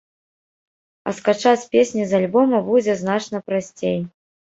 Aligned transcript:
А 1.11 1.13
скачаць 1.19 1.63
песні 1.77 2.03
з 2.09 2.19
альбома 2.23 2.65
будзе 2.73 2.99
значна 3.07 3.47
прасцей. 3.51 3.99